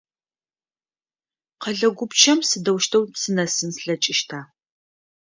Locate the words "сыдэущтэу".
2.49-3.03